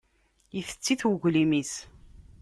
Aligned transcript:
Itett-it 0.59 1.01
uglim-is. 1.09 1.73